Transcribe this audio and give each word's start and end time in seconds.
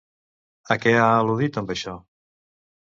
A 0.75 0.79
què 0.85 0.95
ha 1.01 1.05
al·ludit 1.19 1.61
amb 1.63 1.77
això? 1.79 1.97